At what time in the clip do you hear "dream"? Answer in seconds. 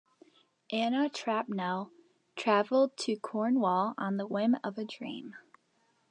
4.83-5.35